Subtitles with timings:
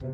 [0.00, 0.12] Hello，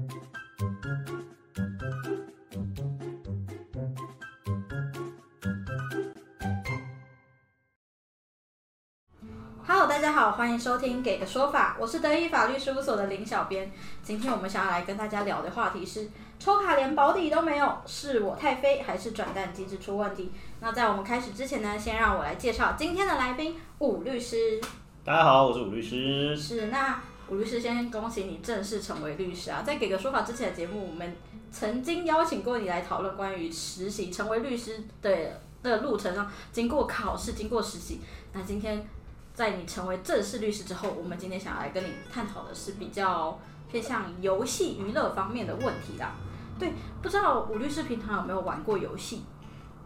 [9.86, 13.70] 大家好，欢迎收听《给个说法》，我是德意法律事务所的林小编。
[14.02, 16.08] 今天我们想要来跟大家聊的话题是：
[16.38, 20.32] 抽卡连保底都没有，是我太飞还是转蛋机制出问题？
[20.60, 24.62] 那在我们开始之前呢，先让我来介绍今天的来宾武律师。
[25.04, 26.34] 大家好，我是武律师。
[26.34, 29.62] 是，那吴律师先恭喜你正式成为律师啊！
[29.66, 31.16] 在给个说法之前的节目，我们
[31.50, 38.00] 曾经邀请过你来讨论关于实习成为律师的的路程上，经过考试，经过实习。
[38.32, 38.86] 那今天
[39.32, 46.14] 在你成为正式律师之后，我们今天想要来跟你探讨的是比较偏向游戏娱乐方面的问题啦。
[46.58, 49.22] 对，不知道吴律师平常有没有玩过游戏？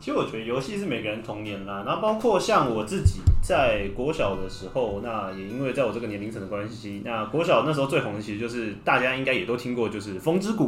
[0.00, 10.64] 其实我觉得游戏是每个人童年啦，然后包括像我自己在国小的时候，那也因为在我这个年龄层的关系，那国小那时候最红的其实就是大家应该也都听过，就是《风之谷》。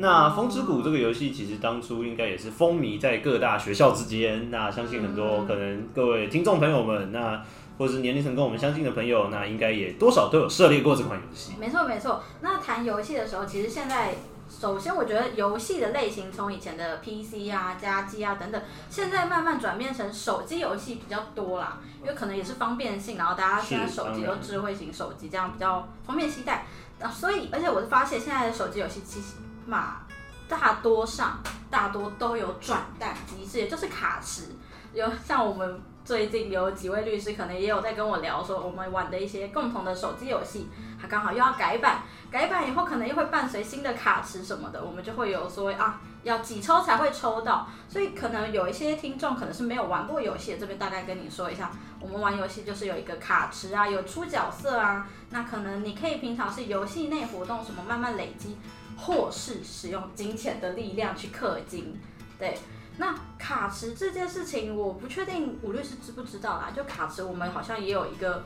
[0.00, 7.42] 那《风之谷》这个游戏其实当初应该也是风靡在各大学校之间，那相信很多可能各位听众朋友们，那
[7.78, 11.52] 或者是年龄层跟我们相近的朋友，那应该也多少都有涉猎过这款游戏。
[11.60, 12.22] 没错没错。
[12.40, 14.14] 那谈游戏的时候，其实现在
[14.48, 26.66] 首先我觉得游戏的类型从以前的 PC 啊、家机啊等等，现在慢慢转变成手机游戏比较多啦，因为可能也是方便性，然后大家现在手机都智慧型手机，这样比较方便携带。
[27.00, 29.34] 啊，所以而且我是发现现在的手机游戏其实
[29.66, 29.98] 嘛，
[30.48, 31.38] 大多上
[31.70, 34.46] 大多都有转蛋机制，也就是卡池。
[34.94, 40.68] 有像我们最近有几位律师可能也有在跟我聊说，我们玩的一些共同的手机游戏，
[41.00, 58.56] 它刚好又要改版，改版以后可能又会伴随新的卡池什么的，我们就会有说啊，要几抽才会抽到，所以可能有一些听众可能是没有玩过游戏，这边大概跟你说一下，我们玩游戏就是有一个卡池啊，有出角色啊，那可能你可以平常是游戏内活动什么慢慢累积，
[58.96, 61.98] 或是使用金钱的力量去氪金，
[62.38, 62.58] 对。
[63.00, 66.72] 那卡池这件事情，我不确定武律师知不知道啦。
[66.74, 68.44] 就卡池，我们好像也有一个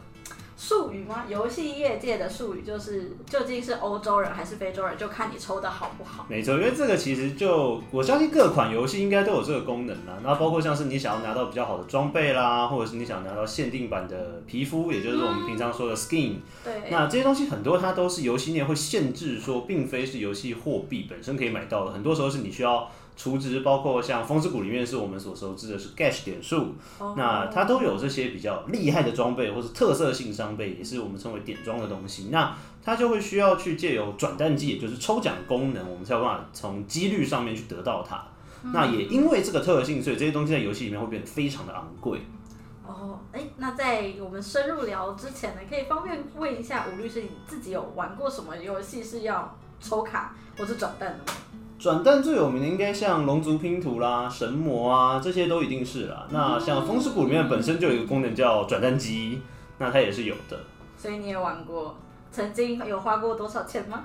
[0.64, 1.24] 术语吗？
[1.28, 6.24] 游戏业界的术语就是，究竟是欧洲人还是非洲人，就看你抽的好不好。
[6.28, 10.20] 没错，因为这个其实就我相信各款游戏应该都有这个功能啦。
[10.22, 16.36] 那包括像是你想要拿到比较好的装备啦，或者是你想拿到限定版的皮肤，也就是我们平常说的 skin。
[16.62, 22.88] 对，那这些东西很多它都是游戏内会限制说，并非是游戏货币本身可以买到的，很多时候是你需要。
[23.16, 26.74] 储值包括像《风之谷》里面是我们所熟知的是 Gash 点数，
[27.16, 32.28] 那它都有这些比较厉害的装备或是特色性装备，也是我们称为点装的东西。
[32.30, 38.24] 那它就会需要去借由转蛋机，也就是抽奖功能，我们才有办法从几率上面去得到它。
[38.64, 42.20] 那也因为这个特性，所以这些东西在游戏里面会变得非常的昂贵。
[42.86, 51.38] 哦，哎，那在我们深入聊之前呢，可以方便问一下吴律师，你自己有玩过什么游戏是要抽卡或是转蛋的吗？
[51.82, 56.28] 转蛋最有名的应该像龙族拼图啦、神魔啊，这些都一定是啦。
[56.30, 59.42] 那像风之谷里面本身就有一个功能叫转蛋机，
[59.78, 60.56] 那它也是有的。
[60.96, 61.96] 所以你也玩过，
[62.30, 64.04] 曾经有花过多少钱吗？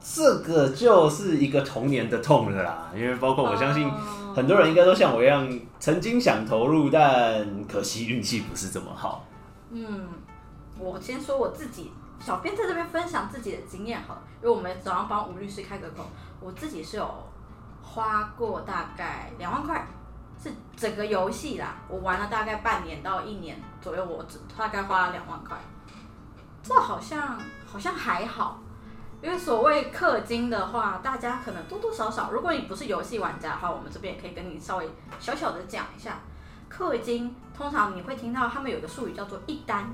[0.00, 3.90] 这个就是一个童年的痛了啦，因为包括我相信
[4.32, 5.50] 很多人应该都像我一样，
[5.80, 9.26] 曾经想投入，但可惜运气不是这么好。
[9.72, 10.06] 嗯，
[10.78, 11.90] 我先说我自己，
[12.20, 16.04] 小编在这边分享自己的经验好了，因为我们早上帮吴律师开个口。
[16.40, 17.10] 我自己是有
[17.82, 19.86] 花过大概两万块，
[20.42, 25.56] 是整个游戏啦，我玩了大概半年到一年左右，我只大概花了两万块。
[26.62, 28.60] 这好像好像还好，
[29.22, 36.18] 因为所谓氪金的话，大家可能多多少少，如果你不是游戏玩家的话，我们这边也可以跟你稍微小小的讲一下，
[36.70, 39.88] 氪金通常你会听到他们有个术语叫做一单，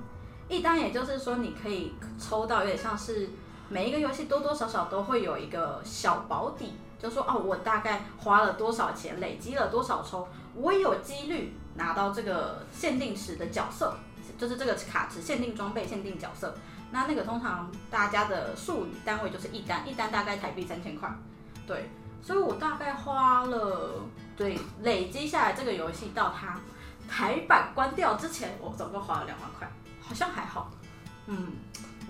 [0.54, 3.30] 一单也就是说你可以抽到有点像是。
[3.70, 13.96] 每一个游戏多多少少都会有一个小保底，就说哦，我大概花了多少钱，累积了多少抽，我有几率拿到这个限定时的角色，
[14.38, 16.54] 就是这个卡池限定装备、限定角色。
[16.90, 21.10] 那那个通常大家的术语单位就是一单，一单大概台币三千块。
[21.66, 21.88] 对，
[22.22, 24.02] 所以我大概花了，
[24.36, 26.60] 对，累积下来这个游戏到它
[27.08, 29.68] 台版关掉之前，我总共花了两万块，
[30.06, 30.70] 好像还好，
[31.26, 31.48] 嗯。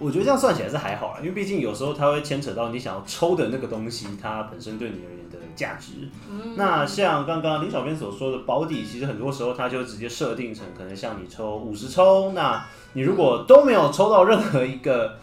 [0.00, 6.10] 我觉得这样算起来是还好啦，因为毕竟有时候它会牵扯到你想要抽的那个东西，它本身对你而言的价值。
[6.56, 15.16] 那像刚刚林小编所说的保底，其实很多时候它就直接设定成可能像你抽五十抽，那你如果都没有抽到任何一个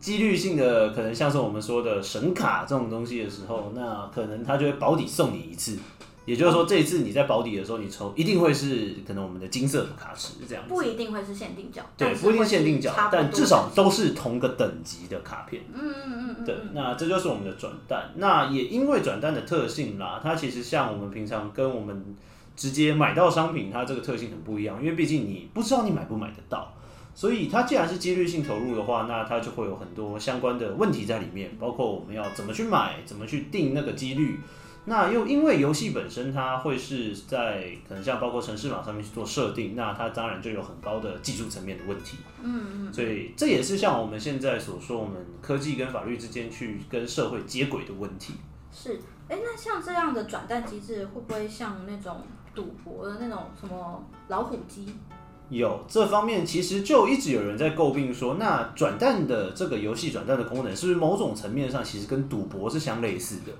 [0.00, 5.78] 几率性的，可能像是我们说的神卡这种东西的时候，那可能它就会保底送你一次。
[6.26, 10.68] 也就是说，这一次你在保底的时候，你抽一定会是可能我们的金色卡池这样子。
[10.68, 15.62] 不一定会是限定角，对，不一定限定角差，不多但至少都是同个等级的卡片。
[15.72, 18.10] 嗯嗯嗯嗯，对，那这就是我们的转蛋。
[18.16, 22.14] 那也因为转蛋的特性啦，它其实像我们平常跟我们
[22.54, 24.78] 直接买到商品，它这个特性很不一样。
[24.78, 26.76] 因为毕竟你不知道你买不买得到，
[27.14, 34.38] 所以它既然是几率性投入的话，那它就会有很多相关的问题在里面，包括我们要怎么去买，怎么去定那个几率。
[34.90, 42.16] 那又因为游戏本身它会是在可能像包括城市码上面去做设定，那它当然就有很高的技术层面的问题。
[42.42, 48.34] 嗯嗯，所以这也是像我们现在所说，我们科技跟法律之间去跟社会接轨的问题。
[48.72, 48.98] 是，
[49.28, 52.22] 哎，那像这样的转蛋机制，会不会像那种
[52.52, 54.92] 赌博的那种什么老虎机？
[55.50, 63.52] 有这方面，其实就一直有人在诟病说，那转蛋的这个游戏转蛋的功能，是不是某种层面上其实跟赌博是相类似的？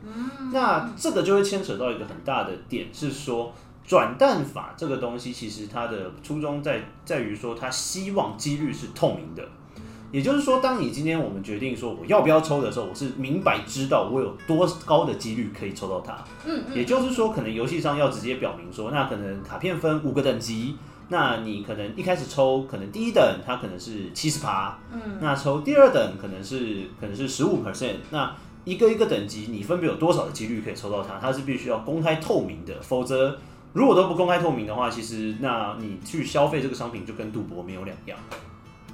[0.52, 3.52] 那这个就会牵扯到一个很大的点，是说
[3.84, 9.44] 转蛋法这个东西，其实它的初衷在在于说，它希望几率是透明的。
[10.12, 16.16] 也就是说，当你今天我们决定说我要不要抽的时候，我是明白知道我有多高的几率可以抽到它。
[16.44, 20.76] 嗯也就是说，可能游戏上要直接表明说，那可能卡片分五个等级，
[21.10, 28.34] 那你可能一开始抽，可能第一等它可能是七十趴，嗯，那抽第二等可能是可能是十五 percent，那
[28.64, 33.36] 一个一个等级你分别有多少的几率可以抽到它，它是必须要公开透明的，否则
[33.72, 38.16] 如果都不公开透明的话，其实那你去消费这个商品就跟赌博没有两样。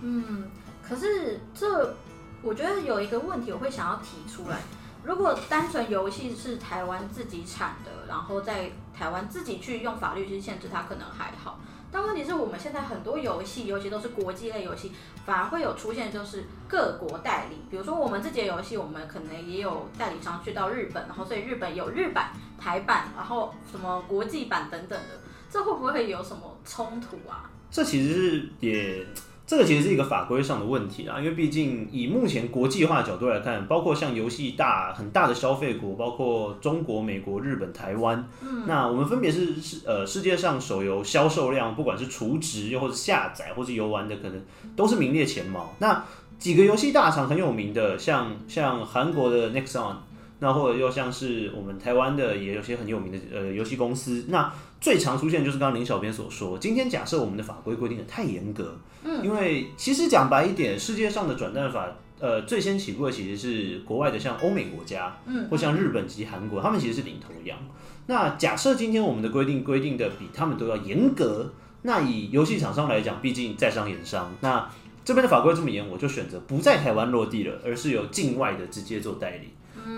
[0.00, 0.44] 嗯，
[0.82, 1.94] 可是这
[2.42, 4.58] 我觉得有一个问题，我会想要提出来。
[5.04, 11.60] 如果单纯游戏是台湾自己产的，然后在台湾自己去用法律去限制它，可能还好。
[11.90, 14.92] 但问题是我们现在很多游戏，尤其都是国际类游戏，
[15.24, 17.56] 反而会有出现就是各国代理。
[17.70, 27.50] 比如说我们这节游戏，我们可能也有代理商去到日本，然后所以日本有日版、台版，然后什么国际版等等的，这会不会有什么冲突啊？
[27.70, 29.06] 这其实是也，
[29.46, 44.42] 这个其实是一个法规上的问题啦，因为毕竟以目前国际化的角度来看，包括像游戏大很大的消费国，包括中国、美国、日本、台湾，嗯，那我们分别是是呃世界上手游销售量，不管是储值又或者下载或是游玩的，可能
[44.74, 45.72] 都是名列前茅。
[45.78, 46.04] 那
[46.40, 49.94] 几个游戏大厂很有名的，像像韩国的 Nexon，
[50.40, 61.86] 那或者又像是我们台湾的也有些很有名的呃游戏公司，那最常出现就是刚刚林小编所说，今天假设我们的法规规定的太严格，嗯，因为其实讲白一点，世界上的转蛋法，
[62.20, 67.58] 呃，最先起步的其实是国外的，像欧美国家，嗯，或像日本及韩国，他们其实是领头羊。
[68.06, 71.52] 那假设今天我们的规定规定的比他们都要严格，
[71.82, 74.70] 那以游戏厂商来讲，毕竟在商言商，那
[75.04, 79.48] 这边的法规这么严，我就选择不在台湾落地了，而是由境外的直接做代理，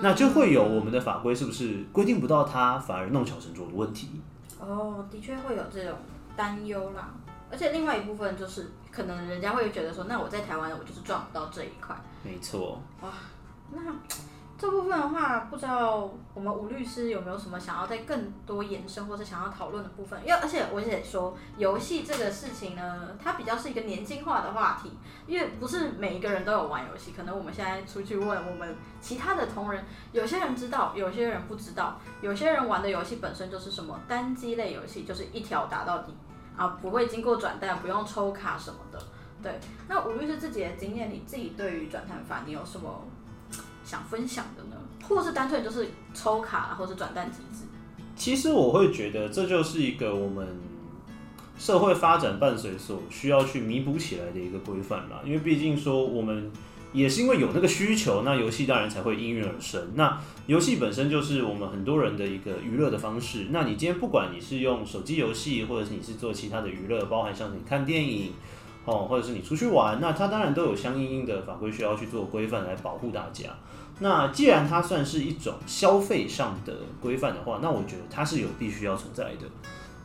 [0.02, 4.08] 那就会有我们的法规是不是规定不到它，反而弄巧成拙的问题。
[4.60, 5.96] 哦，的确会有这种
[6.36, 7.10] 担忧啦。
[7.50, 11.96] 而且另外一部分就是，可能人家会觉得说，那我在台湾，我就是赚不到这一块。
[12.22, 13.08] 没错，哇
[13.70, 13.80] 那
[14.58, 20.18] 这部分的话，不知道我们吴律师有没有什么想要再更多延伸，或者想要讨论的部分？
[20.26, 27.12] 因为而且我也说，游戏这个事情呢，它比较是一个年轻化的话题，因为不是每一个人都有玩游戏。
[27.16, 36.12] 可能我们现在出去问我们其他的同仁，有些人知道，有些人不知道，有些人玩的游戏本身就是什么单机类游戏，就是一条打到底
[36.56, 39.00] 啊，不会经过转蛋，不用抽卡什么的。
[39.40, 43.06] 对，那吴律师自己的经验，你自己对于转蛋法，你有什么
[43.88, 44.76] 想分享的呢？
[45.02, 47.64] 或是单纯就是抽卡，或是转蛋机制？
[48.14, 50.46] 其实我会觉得这就是一个我们
[51.58, 55.22] 社会发展伴随所需要去弥补起来的一个规范啦。
[55.24, 56.50] 因为毕竟说我们
[56.92, 59.92] 也是因为有那个需求，那游戏当然才会应运而生。
[59.94, 63.46] 那游戏本身就是我们很多人的一个娱乐的方式。
[63.48, 68.32] 那你今天不管你是用手机游戏，或者是你是做其他的娱乐，包含像你看电影。
[68.88, 73.44] 哦，或者是你出去玩，那它当然都有相应应的法规需要去做规范来保护大家。
[74.00, 79.46] 那既然它算是一种消费上的规范的话，那我觉得它是有必须要存在的。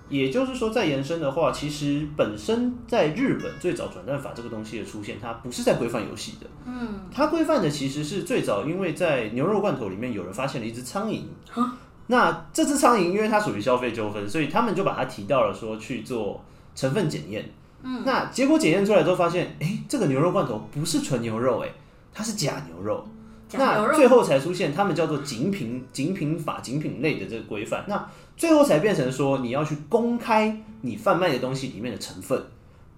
[0.10, 11.22] 也就是说，再延伸的话，其实本身在日本最早转蛋法这个东西的出现，它不是在规范游戏的，嗯，它规范的其实是最早因为在牛肉罐头里面有人发现了一只苍蝇，
[12.08, 16.44] 那这只苍蝇因为它属于消费纠纷，所以他们就把它提到了说去做
[16.76, 17.50] 成分检验。
[17.84, 21.70] 嗯，那结果检验出来之后发现，哎，这个牛肉罐头不是纯牛肉，哎，
[22.14, 23.06] 它是假牛肉。
[23.56, 27.86] 那最后才出现他们叫做精品精品法精品类的这个规范。
[27.88, 32.42] 那最后才变成说你要去公开你贩卖的东西里面的成分，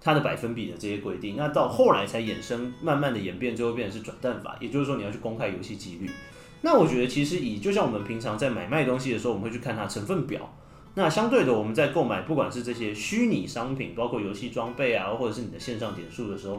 [0.00, 1.34] 它的百分比的这些规定。
[1.36, 6.08] 那到后来才衍生，慢慢的演变，最后变成是转蛋法，也就是说你要去公开游戏几率。
[6.62, 10.40] 那我觉得其实以就像我们平常在买卖东西的时候，我们会去看它成分表。
[10.98, 16.58] 那相对的，我们在购买不管是这些虚拟商品，包括游戏装备啊，或者是你的线上点数的时候，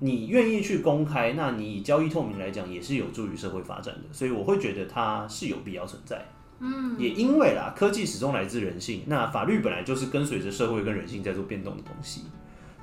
[0.00, 4.02] 你愿意去公开，那你以交易透明来讲，也是有助于社会发展的。
[4.12, 6.22] 所以我会觉得它是有必要存在。
[6.60, 12.24] 嗯，也因为啦，科技始终来自人性，那法律本来就是跟随着社会跟人性在做变动的东西，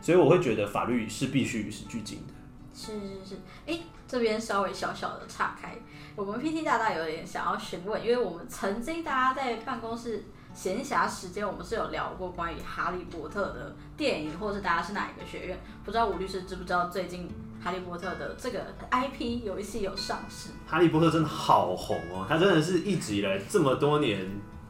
[0.01, 2.33] 所以我会觉得法律是必须与时俱进的。
[2.73, 5.75] 是是是，哎，这边稍微小小的岔开，
[6.15, 15.59] 我们 PT 大大有点想要询问，因为我们曾经大家在办公室闲暇时间，我们是有聊过关于哈利波特的电影，或者是大家是哪一个学院？
[15.83, 17.29] 不知道吴律师知不知道最近？
[17.61, 18.59] 哈利波特的这个
[18.91, 20.51] IP 游戏有上市。
[20.67, 24.23] 哈利波特真的好红哦，它真的是一直以来这么多年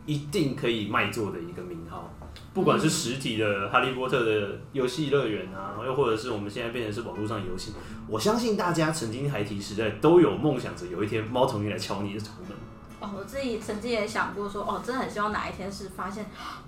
[0.06, 2.10] 一定可以卖座的一个名号。
[2.54, 7.74] 不管是实体的哈利波特的游戏乐园啊，又或者是我们现在变成是网络上游戏，
[8.08, 12.58] 我相信大家曾经孩提时代都有梦想着有一天猫头鹰来敲你的窗门。
[13.00, 16.25] 哦，我自己曾经也想过说，哦，真的很希望哪一天是发现。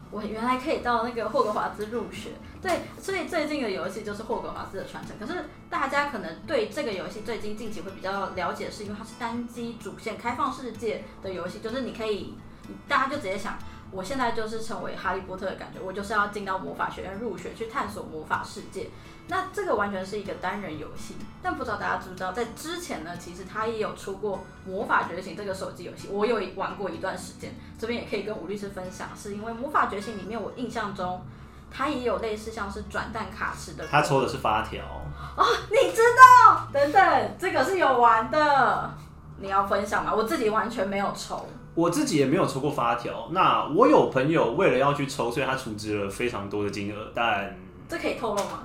[0.09, 2.31] 我原来可以到那个霍格华兹入学，
[2.61, 5.17] 对，所以最近的游戏就是霍格华兹的传承。
[5.19, 12.35] 可是大家可能对这个游戏最近近期会比较了解，是因为它是单机主线开放世界的游戏，就是你可以，
[12.87, 13.57] 大家就直接想。
[13.91, 18.89] 我现在就是成为哈利波特的感觉，我就是要进到魔法学院入学，去探索魔法世界。
[19.29, 27.53] 那这个完全是一个单人游戏，但不知道大家知不知道，在之前呢，其实它也有出过《魔法觉醒》这个手机游戏，我有玩过一段时间。
[27.77, 31.21] 这边也可以跟吴律师分享，是因为《魔法觉醒》里面我印象中，
[31.69, 33.85] 它也有类似像是转蛋卡池的。
[33.87, 34.81] 他抽的是发条
[35.35, 36.67] 哦，你知道？
[36.71, 38.89] 等等，这个是有玩的，
[39.39, 40.13] 你要分享吗？
[40.15, 41.45] 我自己完全没有抽。
[41.77, 47.55] 我自己也没有抽过发条，那我有朋友为了要去抽，所以他储值了非常多的金额，但
[47.87, 48.63] 这可以透露吗？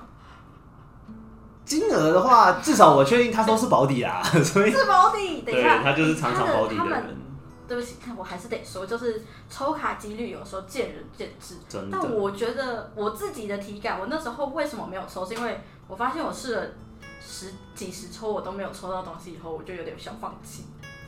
[1.63, 5.43] 金额的话，至少我确定他都是保底啊， 所以是保底。
[5.43, 7.17] 等一下，他就是常常保底的人。
[7.67, 11.55] 对不起，我还是得说，就是抽卡几率有时候见仁见智。
[11.69, 11.99] 真的。
[12.01, 15.23] 但我觉得我自己的体感，我那时候为什么没有抽？
[15.23, 16.65] 是因为我发现我试了
[17.21, 20.65] 十几十抽，我都没有抽到东西，以后我就有点想放弃。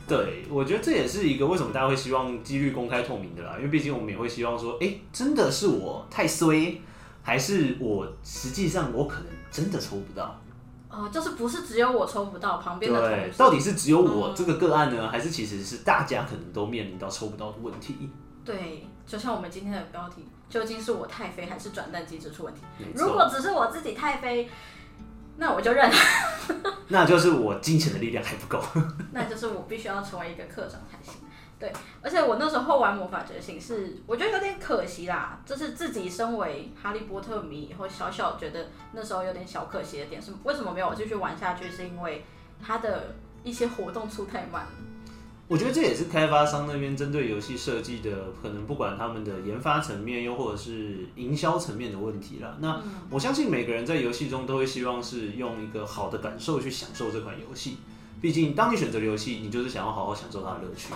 [0.08, 6.80] 对，我觉得这也是一个为什么大家会希望几率公开透明的啦，因为毕竟我们也会希望说，哎，真的是我太衰，
[7.22, 10.40] 还是我实际上我可能真的抽不到？
[10.88, 18.08] 哦，就是不是只有我抽不到，旁边的对，到底是只有我这个个案呢，还是其实是大家可能都面临到抽不到的问题？
[18.44, 22.60] 对，就像我们今天的标题，究竟是我太飞，还是转蛋机制出问题？
[22.94, 24.48] 如果只是我自己太飞。
[25.38, 25.90] 那我就认，
[26.88, 28.62] 那就是我金钱的力量还不够，
[29.12, 31.20] 那就是我必须要成为一个课长才行。
[31.58, 35.38] 对，而且我那时候玩魔法觉醒是，我觉得有点可惜啦。
[35.46, 41.70] 就是自己身为哈利波特迷以后，小小觉得那时候有点小可惜的点是，为什么没有继续玩下去？
[41.70, 42.24] 是因为
[42.62, 44.66] 它的一些活动出太慢。
[45.48, 48.10] 我觉得这也是开发商那边针对游戏设计的，
[48.42, 52.56] 可能不管他们的研发层面，又或者是营销层面的问题了。
[52.60, 57.76] 那我相信每个人在游戏中都会希望是用一个好的感受去享受这款游戏。
[58.20, 60.92] 毕竟，当你选择游戏，你就是想要好好享受它的乐趣。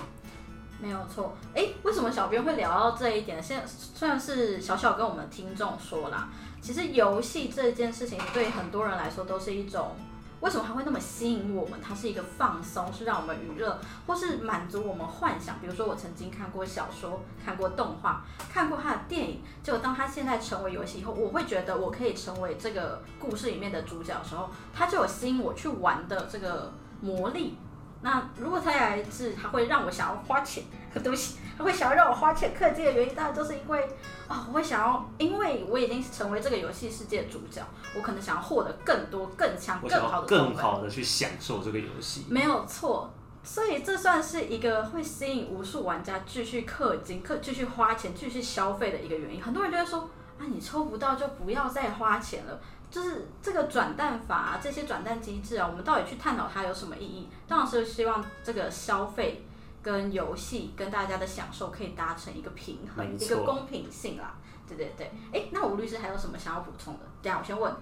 [0.82, 1.36] 没有错。
[1.54, 3.40] 哎，为什么小编会聊到这一点？
[3.40, 6.28] 现虽然是小小跟我们听众说啦，
[6.60, 9.92] 其实游戏这件事情对很多人来说都是一种。
[10.40, 11.78] 为什么它会那么吸引我们？
[11.80, 15.58] 它是一个放松，是让我们娱乐，或是满足我们幻想。
[15.60, 19.42] 比如说，我曾经看过小说，看过动画，看过它的电影。
[19.62, 27.58] 就当它现在成为游戏以后，我会觉得我可以成为这个故事里面的主角的时候，它就有吸引我去玩的这个魔力。
[28.02, 33.88] 那如果它来自它会让我想要花钱， 对不起，会想要让我花钱氪金的原因，当然就是因为
[34.28, 37.62] 啊，我会想要，因为我已经成为这个游戏世界的主角，
[37.96, 42.26] 我可能想要获得更多、更强、更好的、更好的去享受这个游戏。
[42.28, 43.12] 没有错，
[43.42, 49.42] 所以这算是一个会吸引无数玩家继续氪金、氪继续花钱、继续消费的一个原因。
[49.42, 50.00] 很多人就会说
[50.38, 52.60] 啊，你抽不到就不要再花钱了。
[52.90, 57.28] 就是这个转蛋法，啊这些转蛋机制啊，我们到底去探讨它有什么意义？
[57.46, 59.46] 当然是希望这个消费
[59.82, 64.34] 跟游戏跟大家的享受可以达成一个平衡，一个公平性啦。
[64.68, 67.00] 对对对，哎，那吴律师还有什么想要补充的？
[67.22, 67.72] 等下我先问，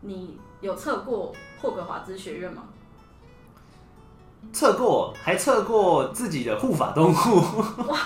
[0.00, 2.64] 你有测过霍格华兹学院吗？
[4.52, 7.14] 测过，还测过自己的护法动物。
[7.88, 7.98] 哇，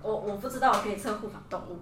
[0.00, 1.78] 我我不知道可以测护法动物。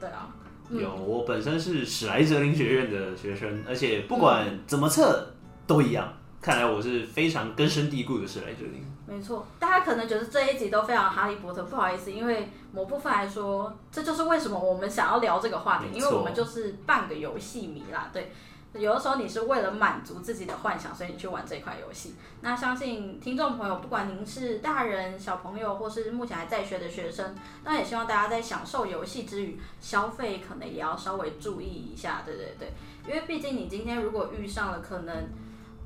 [0.00, 0.28] 对啊。
[0.70, 5.32] 有，我本身是史莱哲林学院的学生，而且不管怎么测
[5.66, 6.12] 都一样。
[6.40, 8.84] 看来我是非常根深蒂固的史莱哲林。
[9.12, 18.08] 没错，大家可能觉得这一集都非常哈利波特，不好意思，因为某部分来说，这就是为什么我们想要聊这个话题，因为我们就是半个游戏迷啦。
[18.10, 18.32] 对，
[18.72, 22.14] 有的时候你是为了满足自己的幻想，所以你去玩这款游戏。
[22.40, 32.72] 那相信听众朋友，不管您是大人、小朋友，或是目前还在学的学生，那也希望大家在享受游戏之余，消费可能也要稍微注意一下，对对对。
[33.06, 35.28] 因为毕竟你今天如果遇上了可能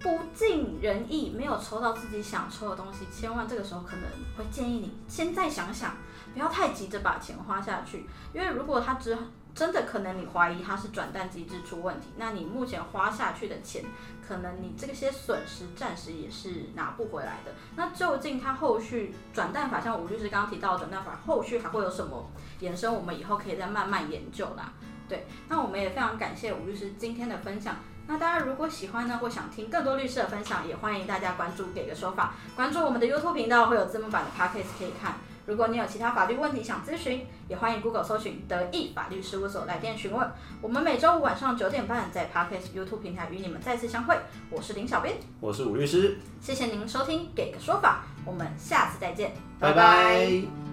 [0.00, 4.04] 不尽人意，没有抽到自己想抽的东西，千万这个时候可能
[4.36, 5.96] 会建议你先再想想，
[6.32, 8.06] 不要太急着把钱花下去。
[8.32, 9.16] 因为如果他只
[9.54, 13.82] 真的可能你怀疑它是转蛋机制出问题，那你目前花下去的钱，
[14.26, 17.52] 可能你这些损失暂时也是拿不回来的。
[17.74, 22.94] 那究竟它后续转蛋法，像吴律师刚刚提到转蛋法，后续还会有什么延伸？
[22.94, 24.70] 我们以后可以再慢慢研究啦。
[25.08, 27.76] 对，那我们也非常感谢吴律师今天的分享。
[28.08, 35.14] 那大家如果喜欢呢，或想听更多律师的分享，也欢迎大家关注给个说法，关注我们的 YouTube 频道，会有字幕版的 Podcast 可以看。
[35.46, 40.28] 如果你有其他法律问题想咨询，也欢迎 Google 搜寻德意法律事务所来电询问。
[40.60, 44.18] 我们每周五晚上九点半在 Podcast YouTube 平台与你们再次相会。
[44.50, 50.65] 我是林小编，我是吴律师，谢谢您收听给个说法，我们下次再见，拜拜。